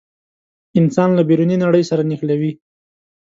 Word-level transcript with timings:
انسان 0.79 1.09
له 1.17 1.23
بیروني 1.29 1.57
نړۍ 1.65 1.83
سره 1.89 2.01
نښلوي. 2.09 2.51